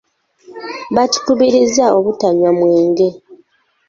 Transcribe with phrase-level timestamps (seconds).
[0.95, 3.07] Baatukubiriza obutanywa mwenge.